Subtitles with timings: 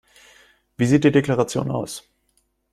[0.77, 2.09] Wie sieht die Deklaration aus?